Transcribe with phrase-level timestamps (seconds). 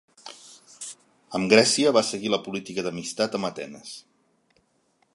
[1.39, 3.97] Amb Grècia va seguir la política d'amistat amb Atenes.